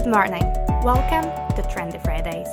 Good 0.00 0.12
morning. 0.12 0.50
Welcome 0.82 1.28
to 1.56 1.62
Trendy 1.68 2.02
Fridays. 2.02 2.48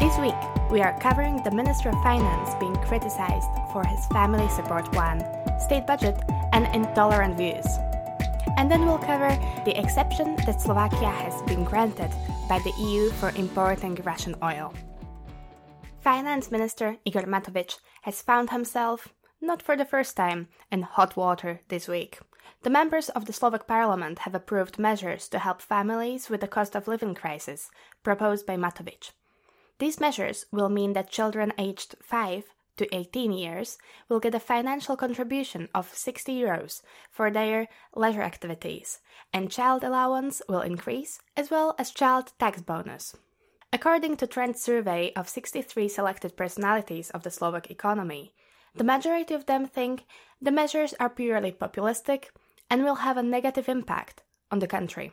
This 0.00 0.16
week, 0.16 0.70
we 0.70 0.80
are 0.80 0.98
covering 1.00 1.42
the 1.42 1.50
Minister 1.50 1.90
of 1.90 2.02
Finance 2.02 2.54
being 2.58 2.74
criticized 2.76 3.46
for 3.74 3.84
his 3.84 4.06
family 4.06 4.48
support 4.48 4.90
plan, 4.90 5.20
state 5.60 5.86
budget, 5.86 6.18
and 6.54 6.66
intolerant 6.74 7.36
views. 7.36 7.66
And 8.56 8.70
then 8.70 8.86
we'll 8.86 8.96
cover 8.96 9.28
the 9.66 9.78
exception 9.78 10.36
that 10.46 10.62
Slovakia 10.62 11.10
has 11.10 11.42
been 11.42 11.62
granted 11.62 12.10
by 12.48 12.58
the 12.60 12.72
EU 12.80 13.10
for 13.10 13.34
importing 13.36 13.96
Russian 13.96 14.34
oil. 14.42 14.72
Finance 16.00 16.50
Minister 16.50 16.96
Igor 17.04 17.24
Matovic 17.24 17.76
has 18.00 18.22
found 18.22 18.48
himself, 18.48 19.08
not 19.40 19.62
for 19.62 19.76
the 19.76 19.84
first 19.84 20.16
time, 20.16 20.48
in 20.70 20.82
hot 20.82 21.16
water 21.16 21.60
this 21.68 21.88
week. 21.88 22.18
The 22.62 22.70
members 22.70 23.08
of 23.08 23.26
the 23.26 23.32
Slovak 23.32 23.66
parliament 23.66 24.20
have 24.20 24.34
approved 24.34 24.78
measures 24.78 25.28
to 25.28 25.38
help 25.38 25.62
families 25.62 26.28
with 26.28 26.40
the 26.40 26.48
cost 26.48 26.74
of 26.74 26.88
living 26.88 27.14
crisis 27.14 27.70
proposed 28.02 28.46
by 28.46 28.56
Matovic. 28.56 29.12
These 29.78 30.00
measures 30.00 30.46
will 30.50 30.68
mean 30.68 30.92
that 30.94 31.10
children 31.10 31.52
aged 31.56 31.94
5 32.02 32.44
to 32.78 32.94
18 32.94 33.32
years 33.32 33.78
will 34.08 34.20
get 34.20 34.34
a 34.34 34.40
financial 34.40 34.96
contribution 34.96 35.68
of 35.74 35.94
60 35.94 36.32
euros 36.32 36.82
for 37.10 37.30
their 37.30 37.68
leisure 37.94 38.22
activities, 38.22 39.00
and 39.32 39.50
child 39.50 39.84
allowance 39.84 40.42
will 40.48 40.62
increase, 40.62 41.20
as 41.36 41.50
well 41.50 41.74
as 41.78 41.90
child 41.90 42.32
tax 42.38 42.60
bonus. 42.62 43.16
According 43.72 44.16
to 44.16 44.26
Trend 44.26 44.56
survey 44.56 45.12
of 45.14 45.28
63 45.28 45.88
selected 45.88 46.36
personalities 46.36 47.10
of 47.10 47.22
the 47.22 47.30
Slovak 47.30 47.70
economy, 47.70 48.32
the 48.78 48.84
majority 48.84 49.34
of 49.34 49.46
them 49.46 49.66
think 49.66 50.04
the 50.40 50.50
measures 50.50 50.94
are 51.00 51.10
purely 51.10 51.52
populistic 51.52 52.26
and 52.70 52.84
will 52.84 52.96
have 52.96 53.16
a 53.16 53.22
negative 53.22 53.68
impact 53.68 54.22
on 54.50 54.60
the 54.60 54.66
country. 54.66 55.12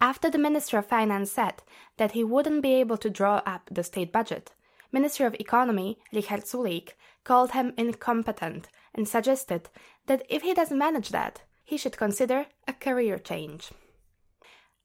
After 0.00 0.30
the 0.30 0.38
Minister 0.38 0.78
of 0.78 0.86
Finance 0.86 1.30
said 1.30 1.62
that 1.96 2.12
he 2.12 2.24
wouldn't 2.24 2.62
be 2.62 2.74
able 2.74 2.96
to 2.98 3.10
draw 3.10 3.42
up 3.46 3.68
the 3.70 3.84
state 3.84 4.12
budget, 4.12 4.52
Minister 4.90 5.26
of 5.26 5.34
Economy 5.34 5.98
Richard 6.12 6.44
Sulík 6.44 6.90
called 7.24 7.52
him 7.52 7.72
incompetent 7.76 8.68
and 8.94 9.08
suggested 9.08 9.68
that 10.06 10.24
if 10.28 10.42
he 10.42 10.54
doesn't 10.54 10.78
manage 10.78 11.10
that, 11.10 11.42
he 11.64 11.76
should 11.76 11.96
consider 11.96 12.46
a 12.68 12.72
career 12.72 13.18
change. 13.18 13.70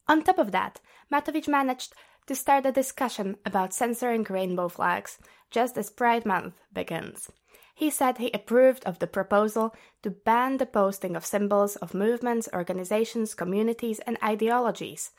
On 0.07 0.23
top 0.23 0.37
of 0.37 0.51
that, 0.51 0.79
Matovic 1.11 1.47
managed 1.47 1.93
to 2.27 2.35
start 2.35 2.65
a 2.65 2.71
discussion 2.71 3.37
about 3.45 3.73
censoring 3.73 4.25
rainbow 4.29 4.69
flags 4.69 5.17
just 5.49 5.77
as 5.77 5.89
Pride 5.89 6.25
Month 6.25 6.55
begins. 6.71 7.29
He 7.77 7.91
said 7.91 8.17
he 8.17 8.31
approved 8.33 8.83
of 8.85 8.97
the 8.97 9.05
proposal 9.05 9.75
to 10.01 10.09
ban 10.09 10.57
the 10.57 10.65
posting 10.65 11.15
of 11.15 11.23
symbols 11.23 11.75
of 11.75 11.93
movements, 11.93 12.49
organizations, 12.51 13.35
communities, 13.35 13.99
and 13.99 14.17
ideologies, 14.23 15.11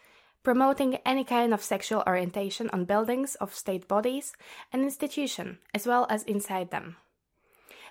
promoting 0.43 0.97
any 1.07 1.23
kind 1.23 1.55
of 1.55 1.63
sexual 1.63 2.03
orientation 2.05 2.69
on 2.73 2.85
buildings 2.85 3.37
of 3.37 3.55
state 3.55 3.87
bodies 3.87 4.33
and 4.73 4.83
institutions, 4.83 5.59
as 5.73 5.87
well 5.87 6.09
as 6.11 6.25
inside 6.25 6.73
them. 6.73 6.97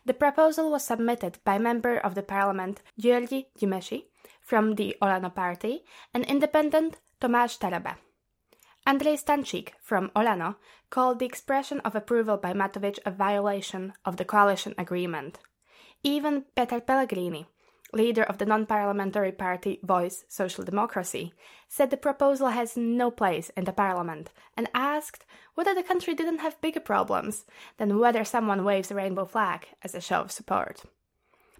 The 0.06 0.14
proposal 0.14 0.70
was 0.70 0.84
submitted 0.86 1.40
by 1.46 1.58
member 1.58 1.96
of 1.98 2.16
the 2.16 2.24
parliament 2.24 2.82
György 3.00 3.46
Gyimesi 3.58 4.08
from 4.42 4.76
the 4.76 4.98
Olano 5.02 5.34
party 5.34 5.86
and 6.14 6.26
independent 6.26 6.98
Tomáš 7.22 7.58
Taraba. 7.58 7.96
Andrej 8.88 9.18
Stančík 9.18 9.74
from 9.82 10.12
Olano 10.16 10.56
called 10.90 11.20
the 11.20 11.26
expression 11.26 11.82
of 11.82 11.94
approval 11.94 12.38
by 12.38 12.54
Matovic 12.54 13.00
a 13.06 13.12
violation 13.12 13.92
of 14.06 14.16
the 14.16 14.24
coalition 14.24 14.74
agreement. 14.78 15.40
Even 16.04 16.46
Peter 16.56 16.80
Pellegrini, 16.80 17.48
leader 17.92 18.24
of 18.24 18.38
the 18.38 18.46
non-parliamentary 18.46 19.34
party 19.34 19.82
Voice 19.84 20.24
Social 20.30 20.64
Democracy, 20.64 21.34
said 21.68 21.90
the 21.90 21.98
proposal 21.98 22.48
has 22.48 22.78
no 22.78 23.12
place 23.12 23.52
in 23.58 23.66
the 23.66 23.74
parliament 23.74 24.32
and 24.56 24.70
asked 24.74 25.26
whether 25.56 25.76
the 25.76 25.84
country 25.84 26.14
didn't 26.16 26.40
have 26.40 26.62
bigger 26.62 26.80
problems 26.80 27.44
than 27.78 28.00
whether 28.00 28.24
someone 28.24 28.64
waves 28.64 28.90
a 28.90 28.96
rainbow 28.96 29.26
flag 29.26 29.68
as 29.84 29.96
a 29.96 30.00
show 30.00 30.22
of 30.22 30.32
support. 30.32 30.84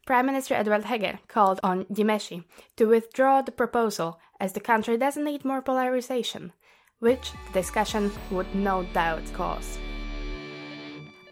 Prime 0.06 0.28
Minister 0.28 0.56
Eduard 0.56 0.86
Heger 0.86 1.20
called 1.28 1.60
on 1.62 1.84
Gyimesi 1.92 2.46
to 2.78 2.86
withdraw 2.86 3.42
the 3.42 3.52
proposal 3.52 4.18
as 4.40 4.54
the 4.54 4.62
country 4.62 4.96
doesn't 4.96 5.26
need 5.26 5.44
more 5.44 5.62
polarization 5.62 6.54
which 7.00 7.32
the 7.48 7.54
discussion 7.54 8.12
would 8.32 8.54
no 8.56 8.84
doubt 8.94 9.24
cause. 9.34 9.78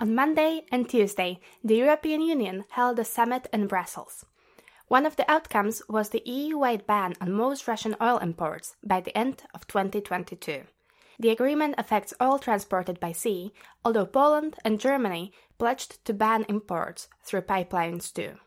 On 0.02 0.14
Monday 0.14 0.66
and 0.72 0.90
Tuesday, 0.90 1.40
the 1.64 1.78
European 1.78 2.22
Union 2.22 2.66
held 2.70 3.00
a 3.00 3.06
summit 3.06 3.48
in 3.54 3.68
Brussels. 3.68 4.26
One 4.88 5.06
of 5.06 5.16
the 5.16 5.30
outcomes 5.32 5.82
was 5.90 6.10
the 6.10 6.22
EU 6.26 6.60
wide 6.60 6.86
ban 6.86 7.16
on 7.20 7.32
most 7.32 7.68
Russian 7.68 7.96
oil 8.02 8.18
imports 8.18 8.76
by 8.84 9.02
the 9.02 9.18
end 9.18 9.44
of 9.54 9.68
2022. 9.68 10.64
The 11.18 11.30
agreement 11.30 11.76
affects 11.78 12.14
oil 12.22 12.38
transported 12.40 13.00
by 13.00 13.14
sea, 13.14 13.54
although 13.84 14.06
Poland 14.06 14.58
and 14.66 14.80
Germany 14.80 15.32
pledged 15.58 16.04
to 16.06 16.14
ban 16.14 16.46
imports 16.50 17.08
through 17.24 17.42
pipelines 17.44 18.14
too. 18.14 18.38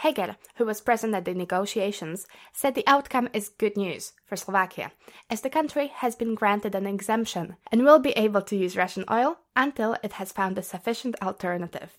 Heger, 0.00 0.36
who 0.56 0.64
was 0.64 0.80
present 0.80 1.14
at 1.14 1.26
the 1.26 1.34
negotiations, 1.34 2.26
said 2.54 2.74
the 2.74 2.86
outcome 2.86 3.28
is 3.34 3.50
good 3.50 3.76
news 3.76 4.14
for 4.24 4.34
Slovakia, 4.34 4.92
as 5.28 5.42
the 5.42 5.50
country 5.50 5.88
has 5.88 6.16
been 6.16 6.34
granted 6.34 6.74
an 6.74 6.86
exemption 6.86 7.56
and 7.70 7.84
will 7.84 7.98
be 7.98 8.12
able 8.12 8.40
to 8.40 8.56
use 8.56 8.78
Russian 8.78 9.04
oil 9.10 9.40
until 9.54 9.98
it 10.02 10.12
has 10.12 10.32
found 10.32 10.56
a 10.56 10.62
sufficient 10.62 11.16
alternative. 11.20 11.98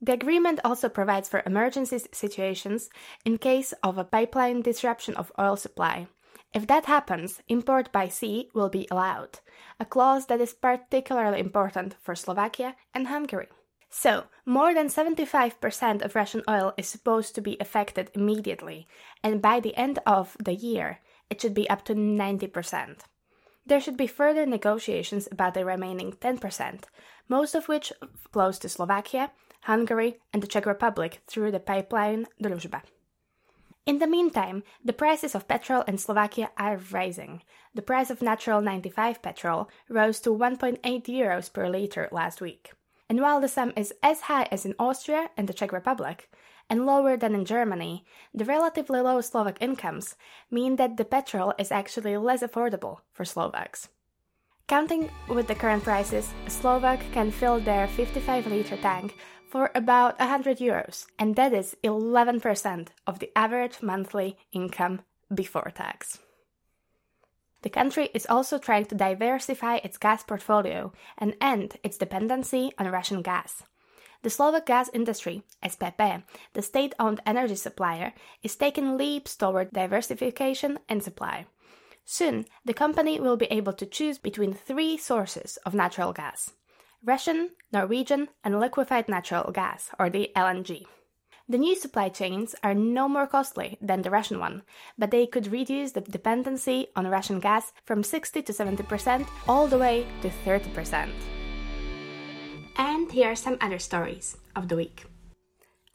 The 0.00 0.12
agreement 0.12 0.60
also 0.64 0.88
provides 0.88 1.28
for 1.28 1.42
emergency 1.44 1.98
situations 2.12 2.88
in 3.24 3.38
case 3.38 3.74
of 3.82 3.98
a 3.98 4.04
pipeline 4.04 4.62
disruption 4.62 5.16
of 5.16 5.32
oil 5.36 5.56
supply. 5.56 6.06
If 6.52 6.68
that 6.68 6.84
happens, 6.84 7.42
import 7.48 7.90
by 7.90 8.06
sea 8.06 8.48
will 8.54 8.68
be 8.68 8.86
allowed, 8.92 9.40
a 9.80 9.84
clause 9.84 10.26
that 10.26 10.40
is 10.40 10.52
particularly 10.52 11.40
important 11.40 11.96
for 12.00 12.14
Slovakia 12.14 12.76
and 12.94 13.08
Hungary. 13.08 13.48
So, 13.96 14.24
more 14.44 14.74
than 14.74 14.88
75% 14.88 16.02
of 16.02 16.16
Russian 16.16 16.42
oil 16.50 16.74
is 16.76 16.88
supposed 16.88 17.36
to 17.36 17.40
be 17.40 17.56
affected 17.60 18.10
immediately, 18.12 18.88
and 19.22 19.40
by 19.40 19.60
the 19.60 19.76
end 19.76 20.00
of 20.04 20.36
the 20.42 20.52
year, 20.52 20.98
it 21.30 21.40
should 21.40 21.54
be 21.54 21.70
up 21.70 21.84
to 21.84 21.94
90%. 21.94 23.02
There 23.64 23.80
should 23.80 23.96
be 23.96 24.08
further 24.08 24.46
negotiations 24.46 25.28
about 25.30 25.54
the 25.54 25.64
remaining 25.64 26.10
10%, 26.10 26.82
most 27.28 27.54
of 27.54 27.68
which 27.68 27.92
flows 28.32 28.58
to 28.58 28.68
Slovakia, 28.68 29.30
Hungary, 29.62 30.18
and 30.32 30.42
the 30.42 30.48
Czech 30.48 30.66
Republic 30.66 31.22
through 31.28 31.52
the 31.52 31.60
pipeline 31.60 32.26
Druzhba. 32.42 32.82
In 33.86 34.00
the 34.00 34.08
meantime, 34.08 34.64
the 34.84 34.92
prices 34.92 35.36
of 35.36 35.46
petrol 35.46 35.82
in 35.82 35.98
Slovakia 35.98 36.50
are 36.58 36.80
rising. 36.90 37.42
The 37.72 37.82
price 37.82 38.10
of 38.10 38.22
natural 38.22 38.60
95 38.60 39.22
petrol 39.22 39.70
rose 39.88 40.18
to 40.22 40.30
1.8 40.30 40.82
euros 40.82 41.52
per 41.52 41.68
liter 41.68 42.08
last 42.10 42.40
week. 42.40 42.72
And 43.08 43.20
while 43.20 43.40
the 43.40 43.48
sum 43.48 43.72
is 43.76 43.92
as 44.02 44.22
high 44.22 44.48
as 44.50 44.64
in 44.64 44.74
Austria 44.78 45.30
and 45.36 45.48
the 45.48 45.54
Czech 45.54 45.72
Republic, 45.72 46.30
and 46.70 46.86
lower 46.86 47.16
than 47.16 47.34
in 47.34 47.44
Germany, 47.44 48.04
the 48.32 48.44
relatively 48.44 49.00
low 49.00 49.20
Slovak 49.20 49.60
incomes 49.60 50.16
mean 50.50 50.76
that 50.76 50.96
the 50.96 51.04
petrol 51.04 51.52
is 51.58 51.70
actually 51.70 52.16
less 52.16 52.42
affordable 52.42 53.00
for 53.12 53.24
Slovaks. 53.24 53.88
Counting 54.66 55.10
with 55.28 55.46
the 55.46 55.54
current 55.54 55.84
prices, 55.84 56.32
a 56.46 56.50
Slovak 56.50 57.00
can 57.12 57.30
fill 57.30 57.60
their 57.60 57.86
55 57.86 58.46
liter 58.46 58.78
tank 58.78 59.14
for 59.50 59.70
about 59.74 60.18
100 60.18 60.58
euros, 60.58 61.06
and 61.18 61.36
that 61.36 61.52
is 61.52 61.76
11% 61.84 62.88
of 63.06 63.18
the 63.18 63.30
average 63.36 63.82
monthly 63.82 64.38
income 64.52 65.02
before 65.32 65.70
tax. 65.74 66.18
The 67.64 67.70
country 67.70 68.10
is 68.12 68.26
also 68.28 68.58
trying 68.58 68.84
to 68.86 68.94
diversify 68.94 69.76
its 69.76 69.96
gas 69.96 70.22
portfolio 70.22 70.92
and 71.16 71.34
end 71.40 71.78
its 71.82 71.96
dependency 71.96 72.72
on 72.76 72.92
Russian 72.92 73.22
gas. 73.22 73.62
The 74.20 74.28
Slovak 74.28 74.66
gas 74.66 74.90
industry, 74.92 75.44
SPP, 75.64 76.24
the 76.52 76.60
state 76.60 76.94
owned 77.00 77.22
energy 77.24 77.56
supplier, 77.56 78.12
is 78.42 78.54
taking 78.54 78.98
leaps 78.98 79.34
toward 79.34 79.72
diversification 79.72 80.78
and 80.90 81.02
supply. 81.02 81.46
Soon, 82.04 82.44
the 82.66 82.74
company 82.74 83.18
will 83.18 83.38
be 83.38 83.48
able 83.48 83.72
to 83.72 83.86
choose 83.86 84.18
between 84.18 84.52
three 84.52 84.98
sources 84.98 85.56
of 85.64 85.72
natural 85.72 86.12
gas 86.12 86.52
Russian, 87.02 87.56
Norwegian, 87.72 88.28
and 88.44 88.60
liquefied 88.60 89.08
natural 89.08 89.50
gas, 89.52 89.88
or 89.98 90.10
the 90.10 90.30
LNG. 90.36 90.84
The 91.46 91.58
new 91.58 91.76
supply 91.76 92.08
chains 92.08 92.54
are 92.62 92.72
no 92.72 93.06
more 93.06 93.26
costly 93.26 93.76
than 93.82 94.00
the 94.00 94.10
Russian 94.10 94.38
one, 94.38 94.62
but 94.96 95.10
they 95.10 95.26
could 95.26 95.52
reduce 95.52 95.92
the 95.92 96.00
dependency 96.00 96.86
on 96.96 97.06
Russian 97.06 97.38
gas 97.38 97.70
from 97.84 98.02
60 98.02 98.40
to 98.40 98.52
70% 98.52 99.28
all 99.46 99.66
the 99.66 99.76
way 99.76 100.06
to 100.22 100.30
30%. 100.46 101.10
And 102.76 103.12
here 103.12 103.30
are 103.30 103.36
some 103.36 103.58
other 103.60 103.78
stories 103.78 104.38
of 104.56 104.68
the 104.68 104.76
week. 104.76 105.04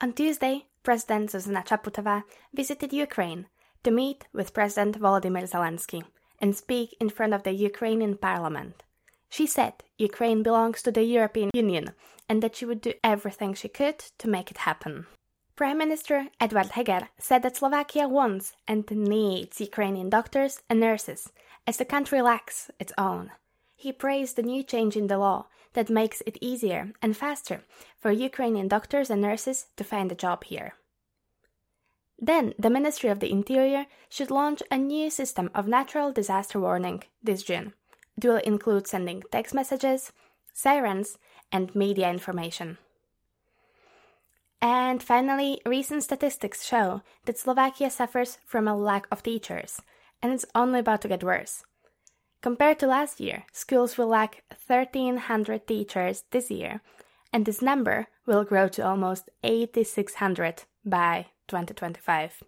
On 0.02 0.14
Tuesday, 0.14 0.68
President 0.84 1.32
Zuzana 1.32 1.66
Čaputová 1.66 2.24
visited 2.54 2.94
Ukraine 2.94 3.48
to 3.84 3.90
meet 3.90 4.28
with 4.32 4.54
President 4.54 5.00
Volodymyr 5.00 5.50
Zelensky 5.50 6.04
and 6.40 6.56
speak 6.56 6.96
in 7.02 7.10
front 7.10 7.34
of 7.34 7.42
the 7.42 7.54
Ukrainian 7.54 8.18
parliament. 8.18 8.84
She 9.30 9.48
said 9.48 9.74
Ukraine 9.98 10.44
belongs 10.44 10.84
to 10.84 10.92
the 10.92 11.04
European 11.04 11.50
Union 11.54 11.92
and 12.30 12.44
that 12.44 12.56
she 12.56 12.66
would 12.66 12.82
do 12.82 12.94
everything 13.04 13.56
she 13.56 13.68
could 13.68 14.00
to 14.20 14.30
make 14.30 14.52
it 14.52 14.60
happen. 14.60 15.08
Prime 15.60 15.78
Minister 15.78 16.28
Eduard 16.40 16.68
Heger 16.68 17.10
said 17.18 17.44
that 17.44 17.58
Slovakia 17.58 18.08
wants 18.08 18.54
and 18.66 18.90
needs 18.90 19.60
Ukrainian 19.60 20.10
doctors 20.10 20.62
and 20.70 20.80
nurses, 20.80 21.34
as 21.68 21.76
the 21.76 21.84
country 21.84 22.22
lacks 22.22 22.72
its 22.80 22.94
own. 22.98 23.32
He 23.76 23.92
praised 23.92 24.38
the 24.38 24.42
new 24.42 24.64
change 24.64 24.96
in 24.96 25.08
the 25.08 25.18
law 25.18 25.48
that 25.74 25.90
makes 25.90 26.22
it 26.26 26.38
easier 26.40 26.94
and 27.02 27.18
faster 27.18 27.66
for 27.98 28.10
Ukrainian 28.10 28.70
doctors 28.70 29.10
and 29.10 29.22
nurses 29.22 29.66
to 29.76 29.84
find 29.84 30.10
a 30.10 30.22
job 30.24 30.46
here. 30.46 30.76
Then, 32.18 32.54
the 32.58 32.70
Ministry 32.70 33.10
of 33.10 33.20
the 33.20 33.30
Interior 33.30 33.88
should 34.08 34.32
launch 34.32 34.64
a 34.72 34.78
new 34.78 35.10
system 35.10 35.52
of 35.54 35.68
natural 35.68 36.14
disaster 36.14 36.62
warning 36.62 37.04
this 37.22 37.44
June. 37.44 37.74
It 38.16 38.26
will 38.26 38.38
include 38.38 38.88
sending 38.88 39.24
text 39.30 39.54
messages, 39.54 40.14
sirens, 40.54 41.18
and 41.52 41.76
media 41.76 42.10
information. 42.10 42.78
And 44.62 45.02
finally, 45.02 45.62
recent 45.66 46.04
statistics 46.04 46.66
show 46.66 47.02
that 47.26 47.38
Slovakia 47.38 47.90
suffers 47.90 48.38
from 48.46 48.68
a 48.68 48.76
lack 48.76 49.08
of 49.12 49.24
teachers, 49.24 49.82
and 50.22 50.34
it's 50.34 50.46
only 50.54 50.80
about 50.80 51.02
to 51.02 51.08
get 51.08 51.24
worse. 51.24 51.64
Compared 52.42 52.80
to 52.80 52.88
last 52.88 53.20
year, 53.20 53.44
schools 53.52 53.98
will 53.98 54.08
lack 54.08 54.44
1,300 54.68 55.68
teachers 55.68 56.24
this 56.32 56.52
year, 56.52 56.82
and 57.32 57.46
this 57.46 57.62
number 57.62 58.08
will 58.26 58.44
grow 58.44 58.68
to 58.70 58.86
almost 58.86 59.30
8,600 59.44 60.64
by 60.86 61.28
2025. 61.48 62.44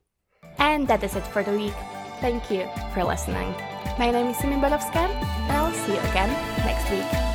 And 0.58 0.88
that 0.88 1.04
is 1.04 1.16
it 1.16 1.28
for 1.28 1.44
the 1.44 1.52
week. 1.52 1.74
Thank 2.20 2.52
you 2.52 2.68
for 2.94 3.04
listening. 3.04 3.54
My 3.98 4.12
name 4.12 4.28
is 4.28 4.38
Simi 4.38 4.56
Bodowska, 4.56 4.96
and 4.96 5.52
I 5.52 5.64
will 5.64 5.76
see 5.76 5.94
you 5.94 6.00
again 6.00 6.30
next 6.66 6.90
week. 6.92 7.31